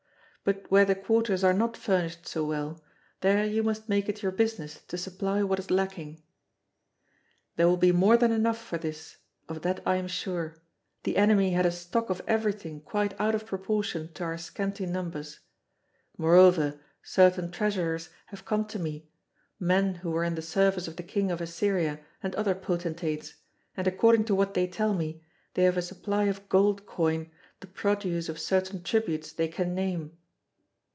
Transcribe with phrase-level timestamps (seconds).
[0.43, 2.81] But where the quarters are not furnished so well,
[3.19, 6.23] there you must make it your business to supply what is lacking.
[7.57, 9.17] There will be more than enough for this;
[9.47, 10.55] of that I am sure;
[11.03, 15.41] the enemy had a stock of everything quite out of proportion to our scanty numbers.
[16.17, 19.11] Moreover, certain treasurers have come to me,
[19.59, 23.35] men who were in the service of the king of Assyria and other potentates,
[23.77, 25.21] and according to what they tell me,
[25.53, 27.29] they have a supply of gold coin,
[27.59, 30.17] the produce of certain tributes they can name.